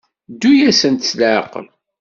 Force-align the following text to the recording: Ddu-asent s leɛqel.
Ddu-asent 0.31 1.07
s 1.09 1.11
leɛqel. 1.19 1.67